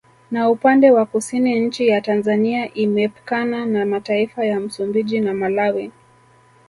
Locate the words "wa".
0.91-1.05